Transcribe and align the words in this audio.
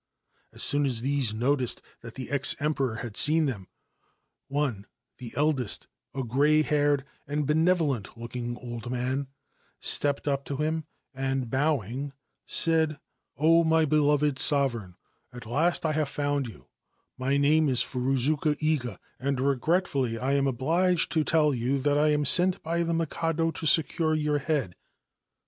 As 0.51 0.63
soon 0.63 0.87
as 0.87 1.01
these 1.01 1.31
noticed 1.31 1.79
that 2.01 2.15
the 2.15 2.31
ex 2.31 2.55
Emperor 2.59 2.95
had 3.05 3.15
se 3.15 3.39
them, 3.41 3.67
one 4.47 4.87
the 5.19 5.31
eldest, 5.35 5.87
a 6.15 6.23
grey 6.23 6.63
haired 6.63 7.05
and 7.27 7.45
benevoler 7.45 8.01
looking 8.15 8.57
old 8.57 8.89
man, 8.89 9.27
stepped 9.79 10.27
up 10.27 10.43
to 10.45 10.57
him, 10.57 10.87
and, 11.13 11.51
bowing, 11.51 12.13
said 12.47 12.99
* 13.19 13.37
Oh, 13.37 13.63
my 13.63 13.85
beloved 13.85 14.39
Sovereign, 14.39 14.95
at 15.31 15.45
last 15.45 15.85
I 15.85 15.91
have 15.91 16.09
found 16.09 16.47
yo1 16.47 16.65
My 17.19 17.37
name 17.37 17.69
is 17.69 17.83
Furuzuka 17.83 18.55
Iga, 18.55 18.97
and 19.19 19.39
regretfully 19.39 20.17
I 20.17 20.31
am 20.33 20.45
oblig 20.45 21.09
to 21.09 21.23
tell 21.23 21.53
you 21.53 21.77
that 21.77 21.99
I 21.99 22.09
am 22.09 22.25
sent 22.25 22.63
by 22.63 22.81
the 22.81 22.95
Mikado 22.95 23.51
to 23.51 23.67
secure 23.67 24.15
yo 24.15 24.39
head. 24.39 24.75